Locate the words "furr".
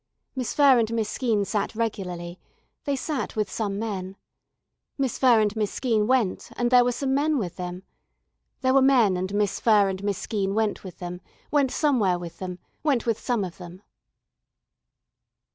0.55-0.79, 5.19-5.41, 9.59-9.89